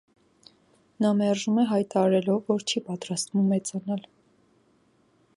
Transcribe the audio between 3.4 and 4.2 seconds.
մեծանալ։